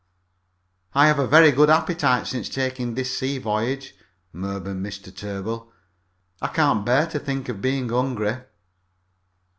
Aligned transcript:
"I 0.95 1.05
have 1.05 1.19
a 1.19 1.27
very 1.27 1.51
good 1.51 1.69
appetite 1.69 2.25
since 2.25 2.49
taking 2.49 2.95
this 2.95 3.15
sea 3.15 3.37
voyage," 3.37 3.93
murmured 4.33 4.77
Mr. 4.77 5.15
Tarbill. 5.15 5.71
"I 6.41 6.47
can't 6.47 6.83
bear 6.83 7.05
to 7.05 7.19
think 7.19 7.49
of 7.49 7.61
being 7.61 7.87
hungry." 7.87 8.37